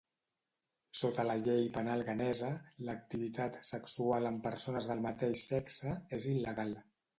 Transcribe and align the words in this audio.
Sota 1.01 1.25
la 1.31 1.35
llei 1.43 1.67
penal 1.75 2.01
ghanesa, 2.07 2.49
l'activitat 2.89 3.61
sexual 3.71 4.27
amb 4.33 4.43
persones 4.49 4.91
del 4.95 5.07
mateix 5.07 5.47
sexe 5.53 5.97
és 6.21 6.29
il·legal. 6.37 6.77